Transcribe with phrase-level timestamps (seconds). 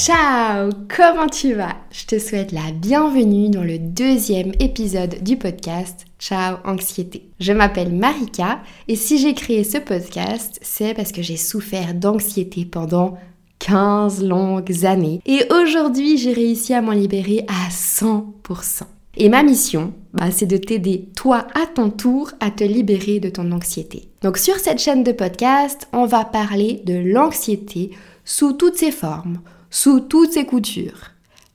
[0.00, 1.74] Ciao, comment tu vas?
[1.90, 7.28] Je te souhaite la bienvenue dans le deuxième épisode du podcast Ciao Anxiété.
[7.40, 12.64] Je m'appelle Marika et si j'ai créé ce podcast, c'est parce que j'ai souffert d'anxiété
[12.64, 13.18] pendant
[13.58, 18.82] 15 longues années et aujourd'hui j'ai réussi à m'en libérer à 100%.
[19.16, 23.30] Et ma mission, bah, c'est de t'aider, toi, à ton tour, à te libérer de
[23.30, 24.08] ton anxiété.
[24.22, 27.90] Donc sur cette chaîne de podcast, on va parler de l'anxiété
[28.24, 31.12] sous toutes ses formes, sous toutes ses coutures.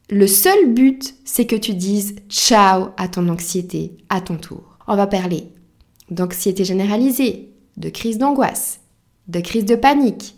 [0.09, 4.77] Le seul but, c'est que tu dises ciao à ton anxiété à ton tour.
[4.87, 5.47] On va parler
[6.11, 8.81] d'anxiété généralisée, de crise d'angoisse,
[9.27, 10.35] de crise de panique,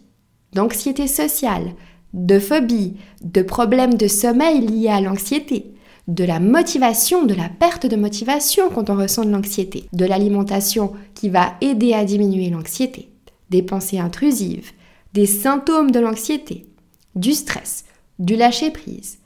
[0.54, 1.74] d'anxiété sociale,
[2.14, 5.74] de phobie, de problèmes de sommeil liés à l'anxiété,
[6.08, 10.94] de la motivation, de la perte de motivation quand on ressent de l'anxiété, de l'alimentation
[11.16, 13.10] qui va aider à diminuer l'anxiété,
[13.50, 14.72] des pensées intrusives,
[15.14, 16.68] des symptômes de l'anxiété,
[17.16, 17.86] du stress,
[18.20, 19.20] du lâcher-prise,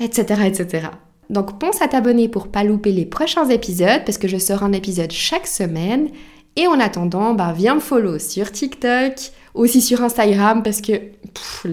[0.00, 0.88] etc., etc.
[1.30, 4.72] Donc pense à t'abonner pour pas louper les prochains épisodes parce que je sors un
[4.72, 6.08] épisode chaque semaine.
[6.56, 9.14] Et en attendant, bah, viens me follow sur TikTok,
[9.54, 10.92] aussi sur Instagram parce que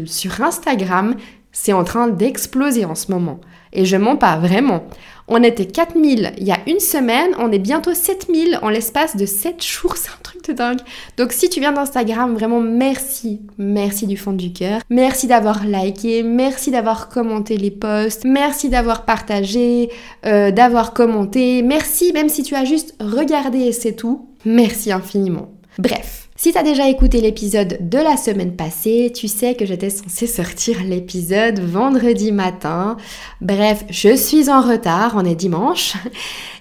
[0.05, 1.15] sur Instagram,
[1.51, 3.39] c'est en train d'exploser en ce moment.
[3.73, 4.83] Et je mens pas, vraiment.
[5.27, 9.25] On était 4000 il y a une semaine, on est bientôt 7000 en l'espace de
[9.25, 10.79] 7 jours, c'est un truc de dingue.
[11.17, 14.81] Donc si tu viens d'Instagram, vraiment merci, merci du fond du cœur.
[14.89, 19.89] Merci d'avoir liké, merci d'avoir commenté les posts, merci d'avoir partagé,
[20.25, 25.51] euh, d'avoir commenté, merci même si tu as juste regardé et c'est tout, merci infiniment.
[25.77, 26.29] Bref.
[26.43, 30.25] Si tu as déjà écouté l'épisode de la semaine passée, tu sais que j'étais censée
[30.25, 32.97] sortir l'épisode vendredi matin.
[33.41, 35.93] Bref, je suis en retard, on est dimanche.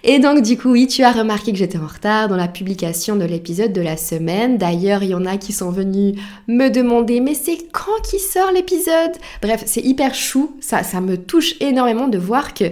[0.05, 3.17] Et donc du coup, oui, tu as remarqué que j'étais en retard dans la publication
[3.17, 4.59] de l'épisode de la semaine.
[4.59, 6.15] D'ailleurs, il y en a qui sont venus
[6.47, 9.17] me demander mais c'est quand qui sort l'épisode?
[9.41, 12.67] Bref, c'est hyper chou, ça, ça me touche énormément de voir que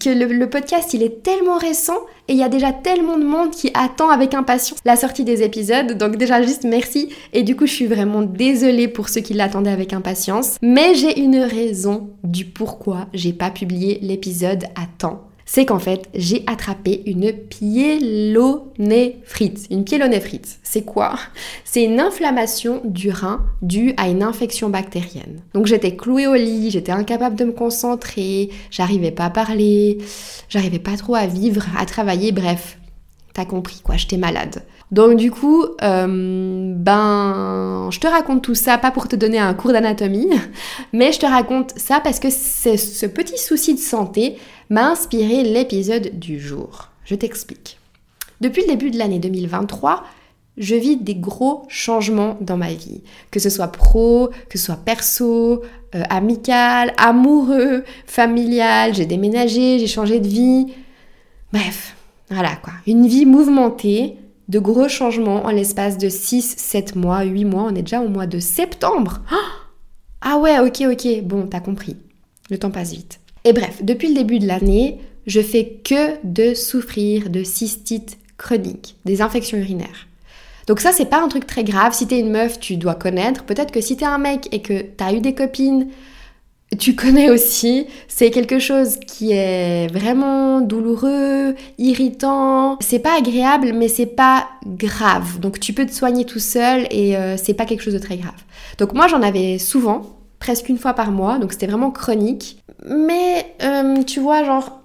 [0.00, 1.98] que le, podcast il est tellement récent
[2.28, 5.42] et il y a déjà tellement de monde qui attend avec impatience la sortie des
[5.42, 5.98] épisodes.
[5.98, 9.70] Donc déjà juste merci et du coup je suis vraiment désolée pour ceux qui l'attendaient
[9.70, 10.56] avec impatience.
[10.62, 16.08] Mais j'ai une raison du pourquoi j'ai pas publié l'épisode à temps c'est qu'en fait,
[16.12, 19.68] j'ai attrapé une pyélonéphrite.
[19.70, 21.14] Une pyélonéphrite, c'est quoi?
[21.64, 25.42] C'est une inflammation du rein due à une infection bactérienne.
[25.54, 29.98] Donc j'étais clouée au lit, j'étais incapable de me concentrer, j'arrivais pas à parler,
[30.48, 32.78] j'arrivais pas trop à vivre, à travailler, bref.
[33.32, 34.64] T'as compris quoi, j'étais malade.
[34.90, 37.55] Donc du coup, euh, ben,
[37.90, 40.30] je te raconte tout ça, pas pour te donner un cours d'anatomie,
[40.92, 44.36] mais je te raconte ça parce que ce petit souci de santé
[44.70, 46.88] m'a inspiré l'épisode du jour.
[47.04, 47.78] Je t'explique.
[48.40, 50.04] Depuis le début de l'année 2023,
[50.56, 54.76] je vis des gros changements dans ma vie, que ce soit pro, que ce soit
[54.84, 55.62] perso,
[55.94, 60.66] euh, amical, amoureux, familial, j'ai déménagé, j'ai changé de vie.
[61.52, 61.96] Bref,
[62.30, 64.16] voilà quoi, une vie mouvementée,
[64.48, 68.08] de gros changements en l'espace de 6, 7 mois, 8 mois, on est déjà au
[68.08, 69.20] mois de septembre.
[70.20, 71.96] Ah ouais, ok, ok, bon, t'as compris.
[72.50, 73.20] Le temps passe vite.
[73.44, 78.96] Et bref, depuis le début de l'année, je fais que de souffrir de cystite chronique,
[79.04, 80.06] des infections urinaires.
[80.66, 81.92] Donc ça, c'est pas un truc très grave.
[81.94, 83.44] Si t'es une meuf, tu dois connaître.
[83.44, 85.88] Peut-être que si t'es un mec et que t'as eu des copines,
[86.78, 87.86] tu connais aussi.
[88.08, 92.78] C'est quelque chose qui est vraiment douloureux, irritant.
[92.80, 95.38] C'est pas agréable, mais c'est pas grave.
[95.38, 98.16] Donc tu peux te soigner tout seul et euh, c'est pas quelque chose de très
[98.16, 98.34] grave.
[98.78, 101.38] Donc moi, j'en avais souvent, presque une fois par mois.
[101.38, 102.62] Donc c'était vraiment chronique.
[102.84, 104.82] Mais euh, tu vois, genre,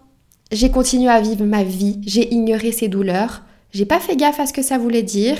[0.51, 4.45] j'ai continué à vivre ma vie, j'ai ignoré ces douleurs, j'ai pas fait gaffe à
[4.45, 5.37] ce que ça voulait dire,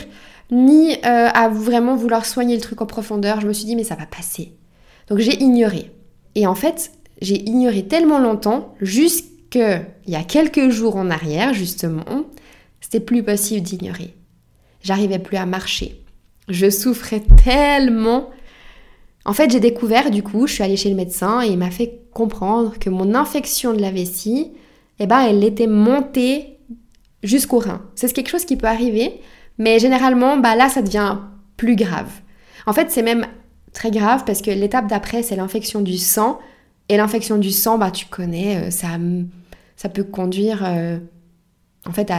[0.51, 0.97] ni euh,
[1.33, 3.41] à vraiment vouloir soigner le truc en profondeur.
[3.41, 4.53] Je me suis dit, mais ça va passer.
[5.07, 5.91] Donc j'ai ignoré.
[6.35, 12.25] Et en fait, j'ai ignoré tellement longtemps, jusqu'il y a quelques jours en arrière, justement,
[12.79, 14.15] c'était plus possible d'ignorer.
[14.81, 16.01] J'arrivais plus à marcher.
[16.47, 18.29] Je souffrais tellement
[19.23, 21.69] en fait, j'ai découvert du coup, je suis allée chez le médecin et il m'a
[21.69, 24.51] fait comprendre que mon infection de la vessie,
[24.99, 26.57] eh ben, elle était montée
[27.21, 27.83] jusqu'au rein.
[27.95, 29.21] C'est quelque chose qui peut arriver,
[29.59, 31.17] mais généralement, bah là, ça devient
[31.55, 32.09] plus grave.
[32.65, 33.27] En fait, c'est même
[33.73, 36.39] très grave parce que l'étape d'après, c'est l'infection du sang.
[36.89, 38.89] Et l'infection du sang, bah tu connais, euh, ça,
[39.77, 40.97] ça peut conduire euh,
[41.85, 42.11] en fait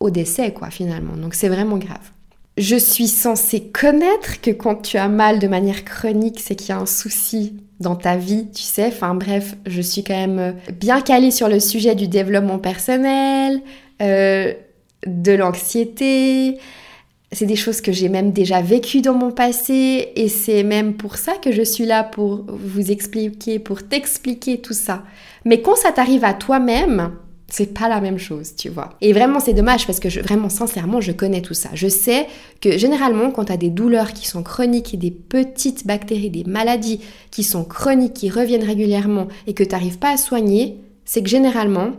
[0.00, 1.16] au décès, quoi, finalement.
[1.16, 2.10] Donc c'est vraiment grave
[2.60, 6.72] je suis censée connaître que quand tu as mal de manière chronique, c'est qu'il y
[6.72, 8.86] a un souci dans ta vie, tu sais.
[8.88, 13.62] Enfin bref, je suis quand même bien calée sur le sujet du développement personnel,
[14.02, 14.52] euh,
[15.06, 16.58] de l'anxiété.
[17.32, 21.16] C'est des choses que j'ai même déjà vécues dans mon passé et c'est même pour
[21.16, 25.04] ça que je suis là pour vous expliquer, pour t'expliquer tout ça.
[25.44, 27.12] Mais quand ça t'arrive à toi-même,
[27.50, 28.90] c'est pas la même chose, tu vois.
[29.00, 31.70] Et vraiment, c'est dommage parce que vraiment, sincèrement, je connais tout ça.
[31.74, 32.26] Je sais
[32.60, 36.44] que généralement, quand tu as des douleurs qui sont chroniques et des petites bactéries, des
[36.44, 37.00] maladies
[37.30, 41.28] qui sont chroniques, qui reviennent régulièrement et que tu n'arrives pas à soigner, c'est que
[41.28, 41.92] généralement,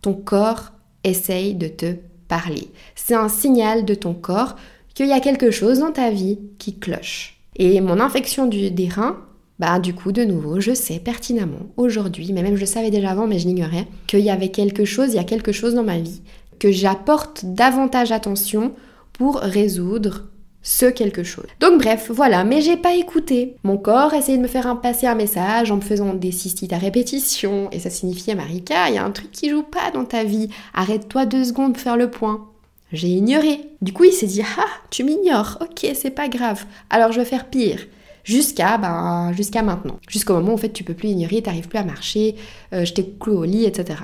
[0.00, 0.72] ton corps
[1.02, 1.94] essaye de te
[2.28, 2.68] parler.
[2.94, 4.56] C'est un signal de ton corps
[4.94, 7.40] qu'il y a quelque chose dans ta vie qui cloche.
[7.56, 9.18] Et mon infection du, des reins,
[9.58, 13.26] bah du coup, de nouveau, je sais pertinemment aujourd'hui, mais même je savais déjà avant,
[13.26, 15.98] mais je l'ignorais, qu'il y avait quelque chose, il y a quelque chose dans ma
[15.98, 16.22] vie
[16.58, 18.72] que j'apporte davantage attention
[19.12, 20.24] pour résoudre
[20.64, 21.46] ce quelque chose.
[21.60, 23.54] Donc bref, voilà, mais j'ai pas écouté.
[23.62, 26.78] Mon corps essayait de me faire passer un message en me faisant des cystites à
[26.78, 30.24] répétition, et ça signifiait Marika, il y a un truc qui joue pas dans ta
[30.24, 32.48] vie, arrête-toi deux secondes pour faire le point.
[32.92, 33.60] J'ai ignoré.
[33.82, 37.26] Du coup, il s'est dit Ah, tu m'ignores, ok, c'est pas grave, alors je vais
[37.26, 37.86] faire pire.
[38.24, 39.32] Jusqu'à ben,
[39.62, 40.00] maintenant.
[40.08, 42.36] Jusqu'au moment où en fait tu peux plus ignorer, t'arrives plus à marcher,
[42.72, 44.00] euh, je t'ai cloué au lit, etc.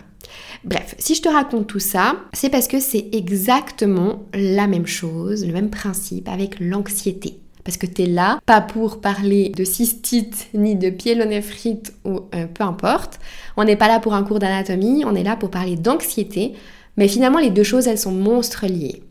[0.62, 5.46] Bref, si je te raconte tout ça, c'est parce que c'est exactement la même chose,
[5.46, 7.40] le même principe avec l'anxiété.
[7.64, 12.46] Parce que tu es là, pas pour parler de cystite ni de pyélonéphrite ou euh,
[12.46, 13.20] peu importe.
[13.56, 16.54] On n'est pas là pour un cours d'anatomie, on est là pour parler d'anxiété.
[16.96, 19.02] Mais finalement, les deux choses, elles sont monstres liées.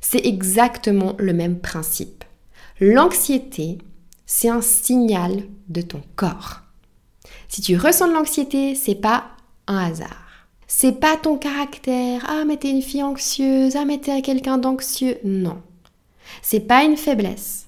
[0.00, 2.24] C'est exactement le même principe.
[2.80, 3.78] L'anxiété,
[4.26, 6.62] c'est un signal de ton corps.
[7.48, 9.24] Si tu ressens de l'anxiété, c'est pas
[9.66, 10.24] un hasard.
[10.66, 12.24] C'est pas ton caractère.
[12.28, 13.76] Ah, mais t'es une fille anxieuse.
[13.76, 15.18] Ah, mais t'es quelqu'un d'anxieux.
[15.24, 15.62] Non.
[16.42, 17.66] C'est pas une faiblesse.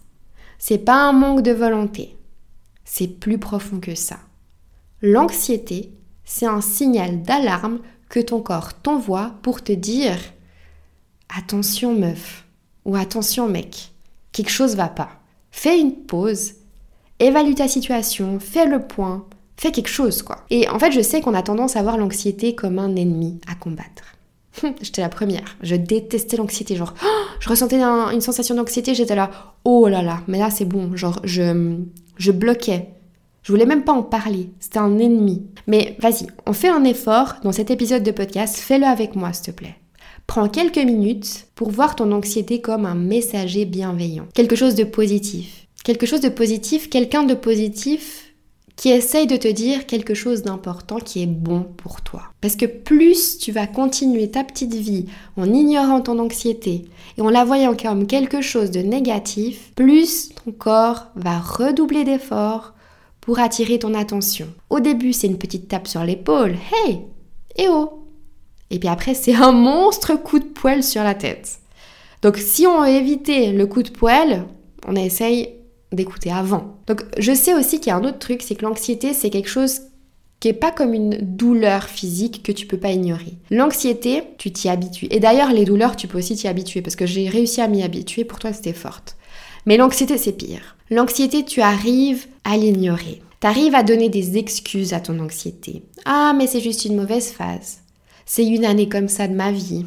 [0.59, 2.17] C'est pas un manque de volonté.
[2.85, 4.19] C'est plus profond que ça.
[5.03, 5.93] L'anxiété,
[6.25, 10.19] c'est un signal d'alarme que ton corps t'envoie pour te dire
[11.37, 12.45] Attention meuf
[12.85, 13.93] ou attention mec,
[14.33, 15.21] quelque chose va pas.
[15.57, 16.53] Fais une pause,
[17.19, 19.25] évalue ta situation, fais le point,
[19.57, 20.45] fais quelque chose, quoi.
[20.51, 23.55] Et en fait, je sais qu'on a tendance à voir l'anxiété comme un ennemi à
[23.55, 24.05] combattre.
[24.83, 25.57] j'étais la première.
[25.63, 26.77] Je détestais l'anxiété.
[26.77, 26.93] Genre,
[27.41, 28.95] je ressentais une sensation d'anxiété.
[28.95, 29.31] J'étais là,
[29.65, 30.95] oh là là, mais là c'est bon.
[30.95, 31.79] Genre, je,
[32.19, 32.91] je bloquais.
[33.43, 34.51] Je voulais même pas en parler.
[34.61, 35.47] C'était un ennemi.
[35.67, 38.57] Mais vas-y, on fait un effort dans cet épisode de podcast.
[38.59, 39.77] Fais-le avec moi, s'il te plaît.
[40.27, 44.27] Prends quelques minutes pour voir ton anxiété comme un messager bienveillant.
[44.35, 45.67] Quelque chose de positif.
[45.85, 48.27] Quelque chose de positif, quelqu'un de positif
[48.77, 52.25] qui essaye de te dire quelque chose d'important qui est bon pour toi.
[52.41, 55.07] Parce que plus tu vas continuer ta petite vie
[55.37, 56.85] en ignorant ton anxiété
[57.17, 62.75] et en la voyant comme quelque chose de négatif, plus ton corps va redoubler d'efforts
[63.23, 64.49] pour attirer ton attention.
[64.71, 66.55] Au début, c'est une petite tape sur l'épaule.
[66.73, 67.01] Hey
[67.57, 68.06] Eh oh
[68.71, 71.59] Et puis après, c'est un monstre coup de poêle sur la tête.
[72.23, 74.45] Donc si on veut éviter le coup de poêle,
[74.87, 75.51] on essaye
[75.93, 76.77] d'écouter avant.
[76.87, 79.49] Donc je sais aussi qu'il y a un autre truc, c'est que l'anxiété, c'est quelque
[79.49, 79.83] chose
[80.41, 83.35] qui est pas comme une douleur physique que tu peux pas ignorer.
[83.51, 85.09] L'anxiété, tu t'y habitues.
[85.11, 87.83] Et d'ailleurs, les douleurs, tu peux aussi t'y habituer parce que j'ai réussi à m'y
[87.83, 88.25] habituer.
[88.25, 89.17] Pour toi, c'était forte.
[89.65, 90.77] Mais l'anxiété, c'est pire.
[90.91, 93.23] L'anxiété, tu arrives à l'ignorer.
[93.41, 95.83] Tu arrives à donner des excuses à ton anxiété.
[96.05, 97.79] Ah, mais c'est juste une mauvaise phase.
[98.27, 99.87] C'est une année comme ça de ma vie.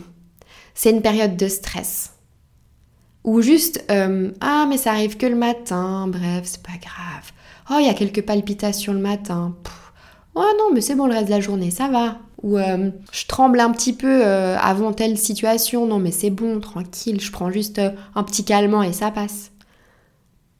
[0.74, 2.14] C'est une période de stress.
[3.26, 7.32] Ou juste euh, ah mais ça arrive que le matin, bref c'est pas grave.
[7.70, 9.56] Oh il y a quelques palpitations le matin.
[10.36, 12.18] oh non mais c'est bon le reste de la journée ça va.
[12.42, 16.62] Ou euh, je tremble un petit peu euh, avant telle situation, non mais c'est bon
[16.62, 17.82] tranquille, je prends juste
[18.16, 19.52] un petit calmant et ça passe.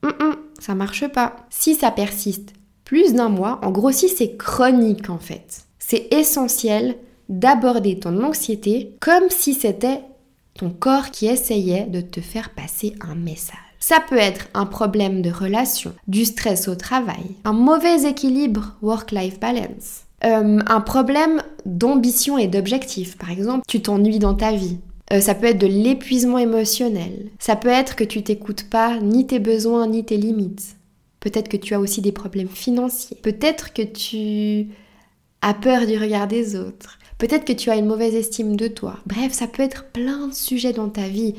[0.04, 1.38] Hum, hum, ça marche pas.
[1.50, 2.52] Si ça persiste
[2.84, 6.98] plus d'un mois, en gros si c'est chronique en fait, c'est essentiel
[7.30, 10.02] d'aborder ton anxiété comme si c'était
[10.56, 13.58] ton corps qui essayait de te faire passer un message.
[13.80, 19.40] Ça peut être un problème de relation, du stress au travail, un mauvais équilibre work-life
[19.40, 23.18] balance, euh, un problème d'ambition et d'objectif.
[23.18, 24.78] Par exemple, tu t'ennuies dans ta vie.
[25.14, 27.30] Euh, ça peut être de l'épuisement émotionnel.
[27.40, 30.76] Ça peut être que tu t'écoutes pas ni tes besoins ni tes limites.
[31.22, 33.18] Peut-être que tu as aussi des problèmes financiers.
[33.22, 34.68] Peut-être que tu
[35.42, 36.99] as peur du regard des autres.
[37.20, 38.98] Peut-être que tu as une mauvaise estime de toi.
[39.06, 41.36] Bref, ça peut être plein de sujets dans ta vie,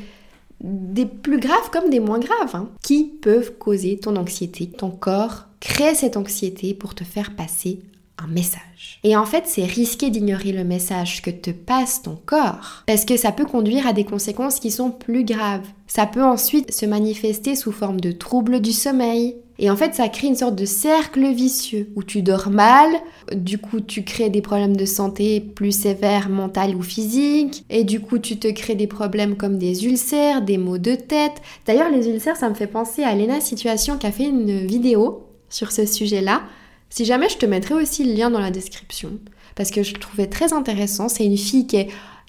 [0.60, 4.66] des plus graves comme des moins graves, hein, qui peuvent causer ton anxiété.
[4.66, 7.80] Ton corps crée cette anxiété pour te faire passer
[8.22, 8.98] un message.
[9.02, 13.16] Et en fait, c'est risqué d'ignorer le message que te passe ton corps, parce que
[13.16, 15.66] ça peut conduire à des conséquences qui sont plus graves.
[15.86, 19.36] Ça peut ensuite se manifester sous forme de troubles du sommeil.
[19.62, 22.90] Et en fait, ça crée une sorte de cercle vicieux où tu dors mal,
[23.30, 28.00] du coup tu crées des problèmes de santé plus sévères, mentales ou physiques, et du
[28.00, 31.42] coup tu te crées des problèmes comme des ulcères, des maux de tête.
[31.66, 35.26] D'ailleurs, les ulcères, ça me fait penser à Lena Situation qui a fait une vidéo
[35.50, 36.40] sur ce sujet-là.
[36.88, 39.10] Si jamais, je te mettrai aussi le lien dans la description,
[39.56, 41.10] parce que je trouvais très intéressant.
[41.10, 41.86] C'est une fille qui,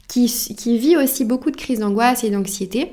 [0.09, 2.91] qui, vit aussi beaucoup de crises d'angoisse et d'anxiété,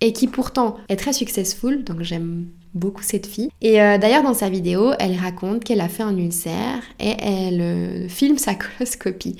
[0.00, 3.50] et qui pourtant est très successful, donc j'aime beaucoup cette fille.
[3.60, 7.60] Et euh, d'ailleurs, dans sa vidéo, elle raconte qu'elle a fait un ulcère et elle
[7.60, 9.36] euh, filme sa coloscopie.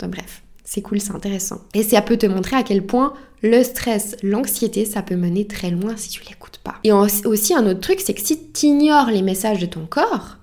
[0.00, 1.60] Donc bref, c'est cool, c'est intéressant.
[1.74, 5.70] Et ça peut te montrer à quel point le stress, l'anxiété, ça peut mener très
[5.70, 6.76] loin si tu l'écoutes pas.
[6.84, 10.36] Et aussi, un autre truc, c'est que si tu ignores les messages de ton corps,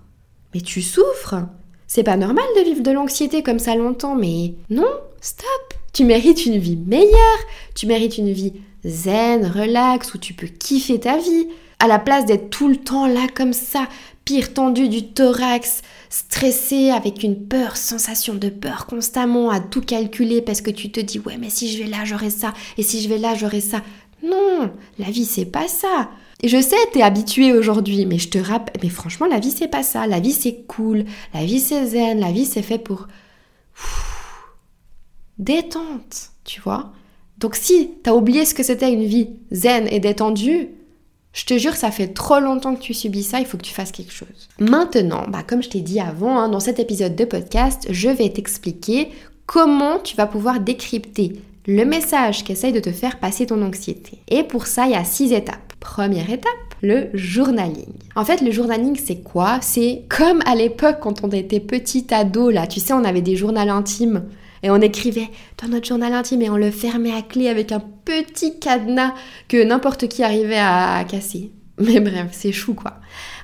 [0.53, 1.35] mais tu souffres.
[1.87, 4.91] C'est pas normal de vivre de l'anxiété comme ça longtemps, mais non,
[5.21, 5.73] stop.
[5.93, 7.39] Tu mérites une vie meilleure,
[7.73, 8.53] tu mérites une vie
[8.85, 11.47] zen, relax, où tu peux kiffer ta vie,
[11.79, 13.87] à la place d'être tout le temps là comme ça,
[14.25, 20.41] pire tendu du thorax, stressé avec une peur, sensation de peur constamment à tout calculer
[20.41, 23.01] parce que tu te dis ouais mais si je vais là j'aurai ça et si
[23.01, 23.81] je vais là j'aurai ça.
[24.21, 26.09] Non, la vie c'est pas ça.
[26.41, 29.67] Et je sais, t'es habitué aujourd'hui, mais je te rappelle, mais franchement, la vie c'est
[29.67, 30.07] pas ça.
[30.07, 33.07] La vie c'est cool, la vie c'est zen, la vie c'est fait pour
[35.37, 36.91] détente, tu vois.
[37.37, 40.69] Donc si t'as oublié ce que c'était une vie zen et détendue,
[41.33, 43.73] je te jure, ça fait trop longtemps que tu subis ça, il faut que tu
[43.73, 44.49] fasses quelque chose.
[44.59, 48.29] Maintenant, bah, comme je t'ai dit avant, hein, dans cet épisode de podcast, je vais
[48.29, 49.09] t'expliquer
[49.45, 51.33] comment tu vas pouvoir décrypter
[51.67, 54.19] le message qu'essaye de te faire passer ton anxiété.
[54.27, 55.73] Et pour ça, il y a six étapes.
[55.79, 56.49] Première étape,
[56.81, 57.93] le journaling.
[58.15, 59.59] En fait, le journaling, c'est quoi?
[59.61, 63.35] C'est comme à l'époque quand on était petit ado, là, tu sais, on avait des
[63.35, 64.23] journaux intimes
[64.63, 65.29] et on écrivait
[65.61, 69.13] dans notre journal intime et on le fermait à clé avec un petit cadenas
[69.47, 71.51] que n'importe qui arrivait à casser.
[71.79, 72.95] Mais bref, c'est chou quoi.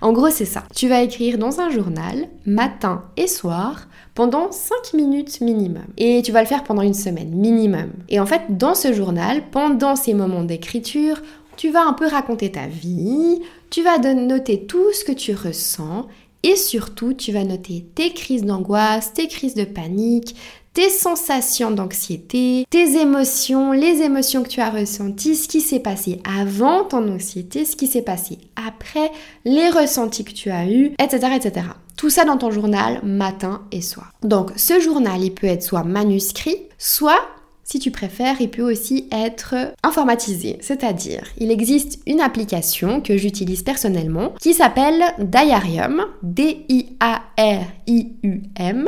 [0.02, 0.64] En gros, c'est ça.
[0.76, 5.86] Tu vas écrire dans un journal, matin et soir, pendant 5 minutes minimum.
[5.98, 7.92] Et tu vas le faire pendant une semaine minimum.
[8.10, 11.22] Et en fait, dans ce journal, pendant ces moments d'écriture,
[11.56, 16.08] tu vas un peu raconter ta vie, tu vas noter tout ce que tu ressens
[16.44, 20.36] et surtout tu vas noter tes crises d'angoisse, tes crises de panique,
[20.76, 26.22] tes sensations d'anxiété, tes émotions, les émotions que tu as ressenties, ce qui s'est passé
[26.30, 29.10] avant ton anxiété, ce qui s'est passé après,
[29.46, 31.68] les ressentis que tu as eus, etc., etc.
[31.96, 34.12] Tout ça dans ton journal matin et soir.
[34.22, 37.22] Donc ce journal, il peut être soit manuscrit, soit
[37.68, 43.64] si tu préfères, il peut aussi être informatisé, c'est-à-dire il existe une application que j'utilise
[43.64, 46.92] personnellement qui s'appelle Diarium, D-I-A-R-I-U-M.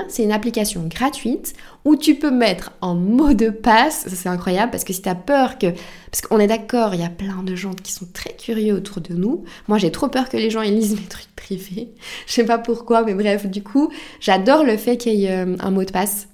[0.07, 1.55] C'est une application gratuite
[1.85, 5.15] où tu peux mettre en mot de passe, c'est incroyable parce que si tu as
[5.15, 5.73] peur que...
[6.11, 9.01] Parce qu'on est d'accord, il y a plein de gens qui sont très curieux autour
[9.01, 9.43] de nous.
[9.67, 11.89] Moi j'ai trop peur que les gens lisent mes trucs privés.
[12.27, 15.55] Je sais pas pourquoi, mais bref, du coup, j'adore le fait qu'il y ait euh,
[15.59, 16.27] un mot de passe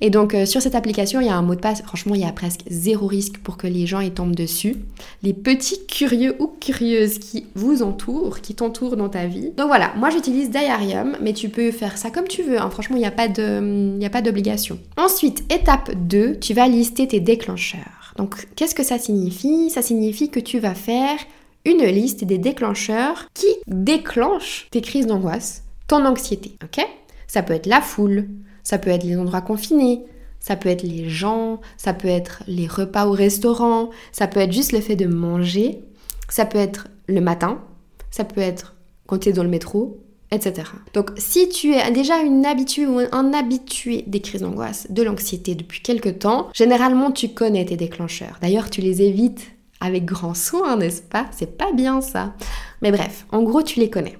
[0.00, 1.82] et donc euh, sur cette application, il y a un mot de passe.
[1.82, 4.76] Franchement, il y a presque zéro risque pour que les gens y tombent dessus.
[5.22, 9.50] Les petits curieux ou curieuses qui vous entourent, qui t'entourent dans ta vie.
[9.56, 12.60] Donc voilà, moi j'utilise Diarium, mais tu peux faire ça comme tu veux.
[12.60, 12.70] Hein.
[12.70, 14.78] Franchement, il n'y a pas d'obligation.
[14.96, 18.14] Ensuite, étape 2, tu vas lister tes déclencheurs.
[18.16, 19.70] Donc qu'est-ce que ça signifie?
[19.70, 21.18] Ça signifie que tu vas faire
[21.64, 26.56] une liste des déclencheurs qui déclenchent tes crises d'angoisse, ton anxiété.
[26.64, 26.84] Ok?
[27.26, 28.28] Ça peut être la foule,
[28.68, 30.02] ça peut être les endroits confinés,
[30.40, 34.52] ça peut être les gens, ça peut être les repas au restaurant, ça peut être
[34.52, 35.82] juste le fait de manger,
[36.28, 37.62] ça peut être le matin,
[38.10, 38.74] ça peut être
[39.06, 40.68] quand tu es dans le métro, etc.
[40.92, 45.54] Donc si tu es déjà une habituée ou un habitué des crises d'angoisse, de l'anxiété
[45.54, 48.36] depuis quelque temps, généralement tu connais tes déclencheurs.
[48.42, 49.46] D'ailleurs tu les évites
[49.80, 51.24] avec grand soin, n'est-ce pas?
[51.30, 52.34] C'est pas bien ça.
[52.82, 54.18] Mais bref, en gros tu les connais.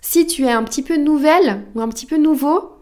[0.00, 2.75] Si tu es un petit peu nouvelle ou un petit peu nouveau,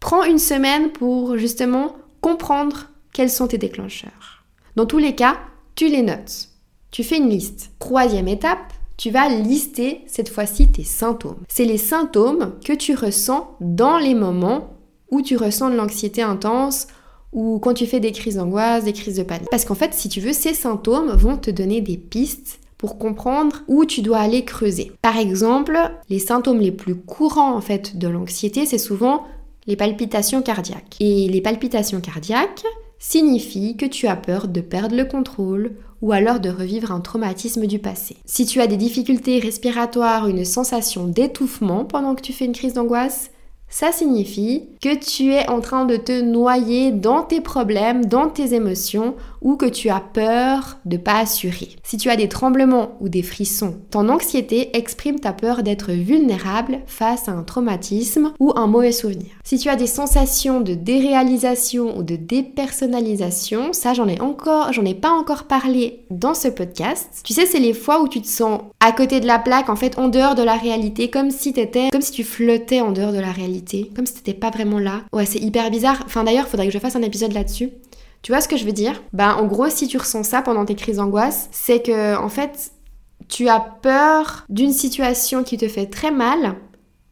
[0.00, 4.44] Prends une semaine pour justement comprendre quels sont tes déclencheurs.
[4.74, 5.36] Dans tous les cas,
[5.74, 6.48] tu les notes.
[6.90, 7.70] Tu fais une liste.
[7.78, 11.42] Troisième étape, tu vas lister cette fois-ci tes symptômes.
[11.48, 14.74] C'est les symptômes que tu ressens dans les moments
[15.10, 16.86] où tu ressens de l'anxiété intense
[17.32, 19.50] ou quand tu fais des crises d'angoisse, des crises de panique.
[19.50, 23.62] Parce qu'en fait, si tu veux, ces symptômes vont te donner des pistes pour comprendre
[23.68, 24.92] où tu dois aller creuser.
[25.02, 25.78] Par exemple,
[26.08, 29.24] les symptômes les plus courants en fait de l'anxiété, c'est souvent
[29.70, 30.96] les palpitations cardiaques.
[30.98, 32.64] Et les palpitations cardiaques
[32.98, 37.66] signifient que tu as peur de perdre le contrôle ou alors de revivre un traumatisme
[37.66, 38.16] du passé.
[38.24, 42.74] Si tu as des difficultés respiratoires, une sensation d'étouffement pendant que tu fais une crise
[42.74, 43.30] d'angoisse,
[43.70, 48.54] ça signifie que tu es en train de te noyer dans tes problèmes, dans tes
[48.54, 51.68] émotions ou que tu as peur de pas assurer.
[51.82, 56.80] Si tu as des tremblements ou des frissons, ton anxiété exprime ta peur d'être vulnérable
[56.86, 59.30] face à un traumatisme ou un mauvais souvenir.
[59.44, 64.84] Si tu as des sensations de déréalisation ou de dépersonnalisation, ça j'en ai encore, j'en
[64.84, 67.20] ai pas encore parlé dans ce podcast.
[67.24, 69.76] Tu sais, c'est les fois où tu te sens à côté de la plaque, en
[69.76, 71.50] fait, en dehors de la réalité, comme si
[71.92, 73.59] comme si tu flottais en dehors de la réalité
[73.94, 75.02] comme si t'étais pas vraiment là.
[75.12, 76.02] Ouais, c'est hyper bizarre.
[76.06, 77.70] Enfin d'ailleurs, faudrait que je fasse un épisode là-dessus.
[78.22, 79.02] Tu vois ce que je veux dire?
[79.12, 82.72] Ben en gros, si tu ressens ça pendant tes crises d'angoisse, c'est que en fait,
[83.28, 86.56] tu as peur d'une situation qui te fait très mal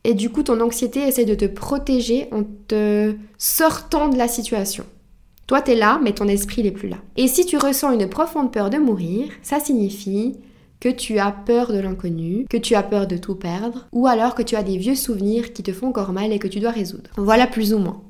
[0.04, 4.84] et du coup ton anxiété essaie de te protéger en te sortant de la situation.
[5.46, 6.98] Toi, t'es là, mais ton esprit n'est plus là.
[7.16, 10.36] Et si tu ressens une profonde peur de mourir, ça signifie
[10.80, 14.34] que tu as peur de l'inconnu, que tu as peur de tout perdre, ou alors
[14.34, 16.70] que tu as des vieux souvenirs qui te font encore mal et que tu dois
[16.70, 17.10] résoudre.
[17.16, 18.02] Voilà plus ou moins.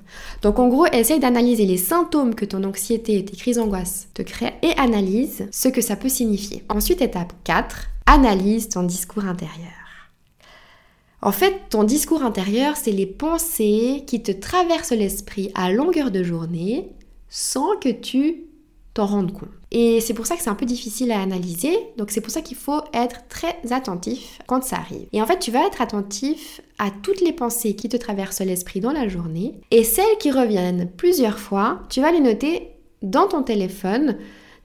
[0.42, 4.22] Donc en gros, essaye d'analyser les symptômes que ton anxiété et tes crises d'angoisse te
[4.22, 6.64] créent et analyse ce que ça peut signifier.
[6.68, 9.72] Ensuite, étape 4, analyse ton discours intérieur.
[11.20, 16.22] En fait, ton discours intérieur, c'est les pensées qui te traversent l'esprit à longueur de
[16.22, 16.90] journée
[17.28, 18.44] sans que tu
[18.94, 19.57] t'en rendes compte.
[19.70, 21.76] Et c'est pour ça que c'est un peu difficile à analyser.
[21.96, 25.06] Donc c'est pour ça qu'il faut être très attentif quand ça arrive.
[25.12, 28.80] Et en fait, tu vas être attentif à toutes les pensées qui te traversent l'esprit
[28.80, 29.60] dans la journée.
[29.70, 32.70] Et celles qui reviennent plusieurs fois, tu vas les noter
[33.02, 34.16] dans ton téléphone.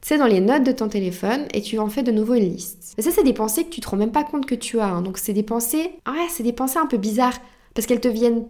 [0.01, 2.93] Sais, dans les notes de ton téléphone, et tu en fais de nouveau une liste.
[2.97, 4.87] Et ça, c'est des pensées que tu te rends même pas compte que tu as.
[4.87, 5.01] Hein.
[5.01, 5.91] Donc, c'est des pensées,
[6.29, 7.39] c'est des pensées un peu bizarres,
[7.73, 8.45] parce qu'elles te viennent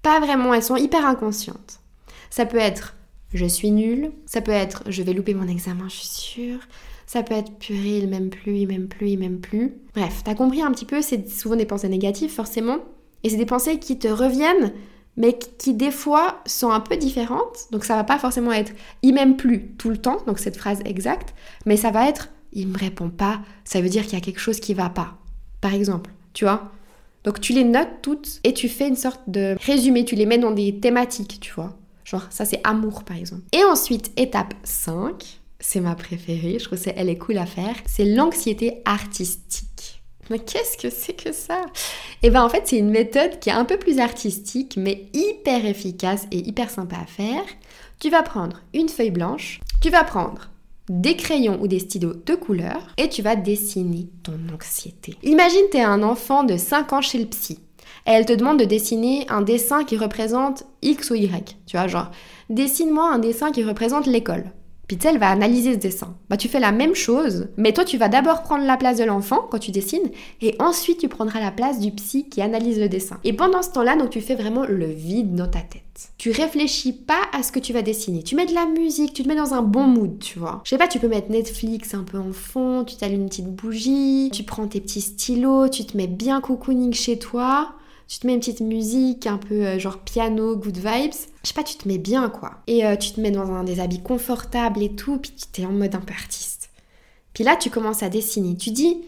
[0.00, 1.80] pas vraiment, elles sont hyper inconscientes.
[2.30, 2.94] Ça peut être
[3.34, 4.12] je suis nulle.
[4.26, 6.60] Ça peut être je vais louper mon examen, je suis sûre.
[7.06, 9.74] Ça peut être purée, il m'aime plus, il m'aime plus, il m'aime plus.
[9.94, 12.78] Bref, t'as compris un petit peu, c'est souvent des pensées négatives forcément.
[13.22, 14.72] Et c'est des pensées qui te reviennent,
[15.16, 17.66] mais qui des fois sont un peu différentes.
[17.70, 18.72] Donc ça va pas forcément être
[19.02, 21.34] il m'aime plus tout le temps, donc cette phrase exacte,
[21.66, 24.40] mais ça va être il me répond pas, ça veut dire qu'il y a quelque
[24.40, 25.18] chose qui va pas.
[25.60, 26.70] Par exemple, tu vois
[27.24, 30.38] donc tu les notes toutes et tu fais une sorte de résumé, tu les mets
[30.38, 31.76] dans des thématiques, tu vois.
[32.04, 33.42] Genre, ça c'est amour par exemple.
[33.52, 37.74] Et ensuite, étape 5, c'est ma préférée, je trouve que elle est cool à faire,
[37.86, 40.02] c'est l'anxiété artistique.
[40.30, 41.60] Mais qu'est-ce que c'est que ça?
[42.22, 45.08] Et eh bien en fait, c'est une méthode qui est un peu plus artistique, mais
[45.12, 47.44] hyper efficace et hyper sympa à faire.
[48.00, 50.50] Tu vas prendre une feuille blanche, tu vas prendre
[50.88, 55.16] des crayons ou des stylos de couleur et tu vas dessiner ton anxiété.
[55.22, 57.58] Imagine tu es un enfant de 5 ans chez le psy
[58.04, 61.56] elle te demande de dessiner un dessin qui représente X ou Y.
[61.66, 62.10] Tu vois, genre,
[62.50, 64.44] dessine-moi un dessin qui représente l'école.
[64.86, 66.14] Puis elle va analyser ce dessin.
[66.28, 69.04] Bah tu fais la même chose, mais toi tu vas d'abord prendre la place de
[69.04, 70.10] l'enfant quand tu dessines,
[70.42, 73.18] et ensuite tu prendras la place du psy qui analyse le dessin.
[73.24, 75.83] Et pendant ce temps-là, donc tu fais vraiment le vide dans ta tête.
[76.18, 78.22] Tu réfléchis pas à ce que tu vas dessiner.
[78.22, 80.60] Tu mets de la musique, tu te mets dans un bon mood, tu vois.
[80.64, 83.54] Je sais pas, tu peux mettre Netflix un peu en fond, tu t'allumes une petite
[83.54, 87.74] bougie, tu prends tes petits stylos, tu te mets bien cocooning chez toi
[88.06, 91.14] tu te mets une petite musique un peu euh, genre piano, good vibes.
[91.42, 92.58] Je sais pas, tu te mets bien quoi.
[92.66, 95.66] Et euh, tu te mets dans un, des habits confortables et tout, puis tu es
[95.66, 96.70] en mode un peu artiste.
[97.32, 98.56] Puis là, tu commences à dessiner.
[98.56, 98.98] Tu dis,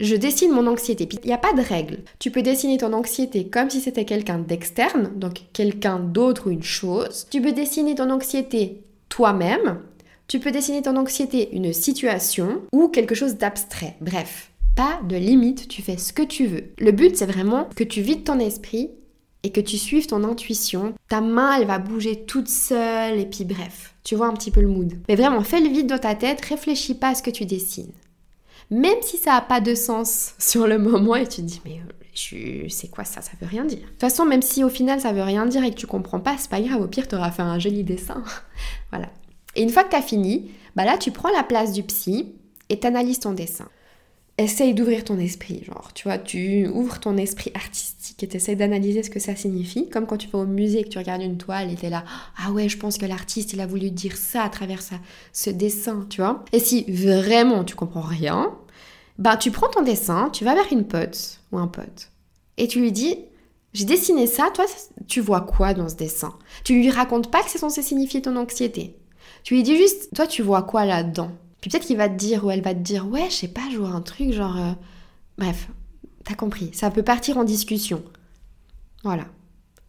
[0.00, 1.06] je dessine mon anxiété.
[1.06, 1.98] Puis il n'y a pas de règle.
[2.18, 6.62] Tu peux dessiner ton anxiété comme si c'était quelqu'un d'externe, donc quelqu'un d'autre ou une
[6.62, 7.26] chose.
[7.30, 9.80] Tu peux dessiner ton anxiété toi-même.
[10.28, 13.96] Tu peux dessiner ton anxiété une situation ou quelque chose d'abstrait.
[14.00, 16.64] Bref, pas de limite, tu fais ce que tu veux.
[16.78, 18.90] Le but, c'est vraiment que tu vides ton esprit
[19.42, 20.94] et que tu suives ton intuition.
[21.08, 24.60] Ta main, elle va bouger toute seule et puis bref, tu vois un petit peu
[24.60, 24.92] le mood.
[25.08, 27.92] Mais vraiment, fais le vide dans ta tête, réfléchis pas à ce que tu dessines.
[28.70, 31.80] Même si ça n'a pas de sens sur le moment et tu te dis mais
[31.80, 33.20] euh, c'est quoi ça?
[33.20, 33.78] Ça veut rien dire.
[33.78, 36.20] De toute façon, même si au final ça veut rien dire et que tu comprends
[36.20, 38.22] pas, c'est pas grave, au pire tu auras fait un joli dessin.
[38.90, 39.08] voilà.
[39.54, 42.34] Et une fois que tu as fini, bah là tu prends la place du psy
[42.68, 43.68] et t'analyses ton dessin
[44.38, 49.02] essaye d'ouvrir ton esprit, genre, tu vois, tu ouvres ton esprit artistique et t'essayes d'analyser
[49.02, 51.38] ce que ça signifie, comme quand tu vas au musée et que tu regardes une
[51.38, 52.04] toile et t'es là,
[52.42, 54.96] ah ouais, je pense que l'artiste, il a voulu dire ça à travers ça,
[55.32, 56.44] ce dessin, tu vois.
[56.52, 58.54] Et si vraiment tu comprends rien,
[59.18, 62.10] bah tu prends ton dessin, tu vas vers une pote ou un pote
[62.58, 63.16] et tu lui dis,
[63.72, 64.66] j'ai dessiné ça, toi,
[65.06, 66.34] tu vois quoi dans ce dessin?
[66.64, 68.96] Tu lui racontes pas que c'est censé signifier ton anxiété.
[69.44, 71.30] Tu lui dis juste, toi, tu vois quoi là-dedans?
[71.60, 73.62] Puis peut-être qu'il va te dire ou elle va te dire ouais, je sais pas,
[73.72, 74.56] je vois un truc genre.
[74.56, 74.72] Euh,
[75.38, 75.68] bref,
[76.24, 76.70] t'as compris.
[76.72, 78.02] Ça peut partir en discussion.
[79.02, 79.26] Voilà.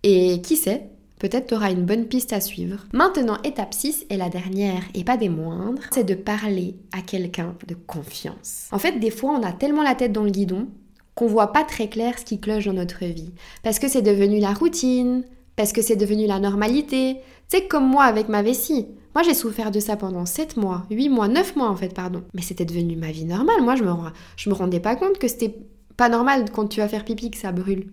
[0.03, 2.85] Et qui sait, peut-être t'auras une bonne piste à suivre.
[2.93, 7.55] Maintenant, étape 6 et la dernière et pas des moindres, c'est de parler à quelqu'un
[7.67, 8.67] de confiance.
[8.71, 10.67] En fait, des fois, on a tellement la tête dans le guidon
[11.15, 13.33] qu'on voit pas très clair ce qui cloche dans notre vie.
[13.61, 15.25] Parce que c'est devenu la routine,
[15.57, 17.17] parce que c'est devenu la normalité.
[17.49, 18.87] C'est comme moi avec ma vessie.
[19.15, 22.23] Moi, j'ai souffert de ça pendant 7 mois, 8 mois, 9 mois en fait, pardon.
[22.33, 23.61] Mais c'était devenu ma vie normale.
[23.61, 23.91] Moi, je me,
[24.37, 25.55] je me rendais pas compte que c'était
[25.97, 27.91] pas normal quand tu vas faire pipi que ça brûle.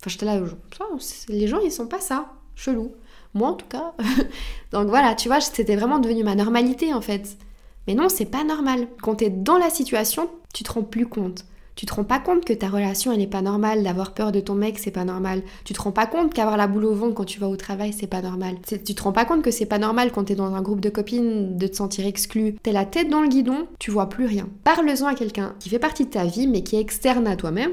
[0.00, 0.40] Enfin, j'étais là,
[1.28, 2.32] les gens, ils sont pas ça.
[2.54, 2.92] Chelou.
[3.34, 3.94] Moi, en tout cas.
[4.72, 7.36] Donc voilà, tu vois, c'était vraiment devenu ma normalité en fait.
[7.86, 8.88] Mais non, c'est pas normal.
[9.02, 11.44] Quand t'es dans la situation, tu te rends plus compte.
[11.76, 14.40] Tu te rends pas compte que ta relation elle n'est pas normale, d'avoir peur de
[14.40, 15.42] ton mec c'est pas normal.
[15.64, 17.92] Tu te rends pas compte qu'avoir la boule au ventre quand tu vas au travail
[17.92, 18.56] c'est pas normal.
[18.66, 20.88] Tu te rends pas compte que c'est pas normal quand t'es dans un groupe de
[20.88, 22.56] copines de te sentir exclu.
[22.62, 24.48] T'es la tête dans le guidon, tu vois plus rien.
[24.64, 27.72] Parle-en à quelqu'un qui fait partie de ta vie mais qui est externe à toi-même.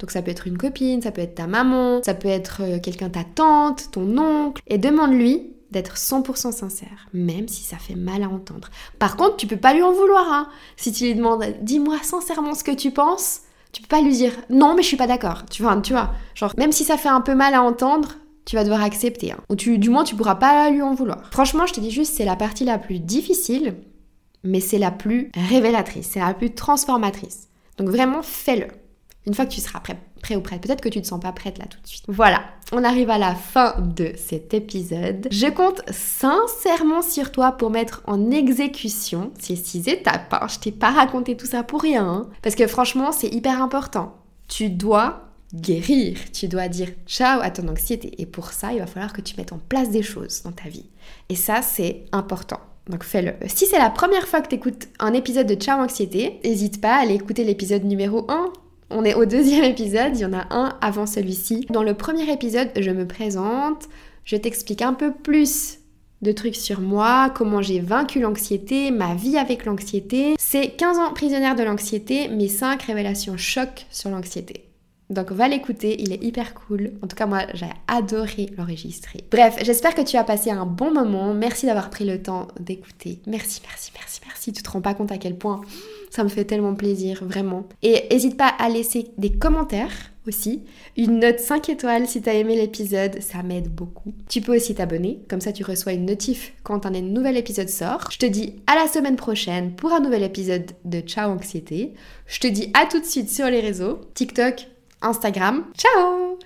[0.00, 2.78] Donc ça peut être une copine, ça peut être ta maman, ça peut être euh,
[2.78, 8.22] quelqu'un ta tante, ton oncle, et demande-lui d'être 100% sincère, même si ça fait mal
[8.22, 8.68] à entendre.
[8.98, 10.32] Par contre, tu peux pas lui en vouloir.
[10.32, 10.48] Hein.
[10.76, 14.32] Si tu lui demandes, dis-moi sincèrement ce que tu penses, tu peux pas lui dire,
[14.50, 15.44] non, mais je suis pas d'accord.
[15.50, 18.56] Tu vois, tu vois, genre, même si ça fait un peu mal à entendre, tu
[18.56, 19.32] vas devoir accepter.
[19.32, 19.38] Hein.
[19.48, 21.22] Ou tu, du moins, tu pourras pas lui en vouloir.
[21.30, 23.76] Franchement, je te dis juste, c'est la partie la plus difficile,
[24.42, 27.48] mais c'est la plus révélatrice, c'est la plus transformatrice.
[27.76, 28.66] Donc vraiment, fais-le.
[29.26, 31.20] Une fois que tu seras prêt, prêt ou prête, peut-être que tu ne te sens
[31.20, 32.04] pas prête là tout de suite.
[32.08, 35.28] Voilà, on arrive à la fin de cet épisode.
[35.30, 40.32] Je compte sincèrement sur toi pour mettre en exécution ces six étapes.
[40.32, 40.46] Hein.
[40.48, 42.28] Je t'ai pas raconté tout ça pour rien, hein.
[42.42, 44.14] parce que franchement, c'est hyper important.
[44.48, 46.18] Tu dois guérir.
[46.32, 48.20] Tu dois dire ciao à ton anxiété.
[48.20, 50.68] Et pour ça, il va falloir que tu mettes en place des choses dans ta
[50.68, 50.86] vie.
[51.28, 52.60] Et ça, c'est important.
[52.88, 53.34] Donc fais-le.
[53.46, 56.96] Si c'est la première fois que tu écoutes un épisode de Ciao Anxiété, n'hésite pas
[56.96, 58.52] à aller écouter l'épisode numéro 1
[58.90, 61.66] on est au deuxième épisode, il y en a un avant celui-ci.
[61.70, 63.88] Dans le premier épisode, je me présente,
[64.24, 65.78] je t'explique un peu plus
[66.22, 70.34] de trucs sur moi, comment j'ai vaincu l'anxiété, ma vie avec l'anxiété.
[70.38, 74.66] C'est 15 ans prisonnière de l'anxiété, mes 5 révélations choc sur l'anxiété.
[75.08, 76.92] Donc va l'écouter, il est hyper cool.
[77.02, 79.24] En tout cas, moi, j'ai adoré l'enregistrer.
[79.30, 81.34] Bref, j'espère que tu as passé un bon moment.
[81.34, 83.20] Merci d'avoir pris le temps d'écouter.
[83.26, 84.52] Merci, merci, merci, merci.
[84.52, 85.62] Tu te rends pas compte à quel point
[86.10, 87.68] ça me fait tellement plaisir, vraiment.
[87.82, 90.62] Et n'hésite pas à laisser des commentaires aussi.
[90.96, 94.12] Une note 5 étoiles si tu as aimé l'épisode, ça m'aide beaucoup.
[94.28, 98.08] Tu peux aussi t'abonner, comme ça tu reçois une notif quand un nouvel épisode sort.
[98.10, 101.94] Je te dis à la semaine prochaine pour un nouvel épisode de Ciao Anxiété.
[102.26, 104.66] Je te dis à tout de suite sur les réseaux, TikTok,
[105.00, 105.64] Instagram.
[105.76, 106.40] Ciao